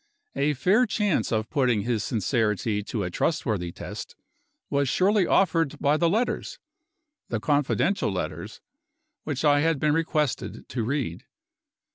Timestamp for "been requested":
9.77-10.67